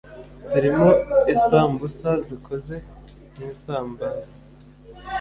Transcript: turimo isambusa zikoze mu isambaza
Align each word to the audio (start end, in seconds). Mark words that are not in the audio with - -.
turimo 0.51 0.89
isambusa 1.33 2.11
zikoze 2.27 2.75
mu 3.35 3.41
isambaza 3.55 4.33